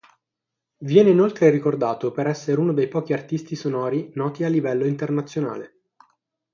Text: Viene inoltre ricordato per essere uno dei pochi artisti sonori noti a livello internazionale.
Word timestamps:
Viene 0.79 1.11
inoltre 1.11 1.51
ricordato 1.51 2.09
per 2.11 2.25
essere 2.25 2.59
uno 2.59 2.73
dei 2.73 2.87
pochi 2.87 3.13
artisti 3.13 3.53
sonori 3.55 4.09
noti 4.15 4.43
a 4.43 4.47
livello 4.49 4.85
internazionale. 4.87 5.81